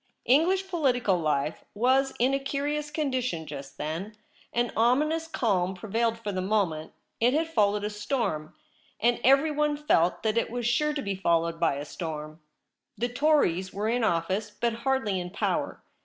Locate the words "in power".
15.19-15.83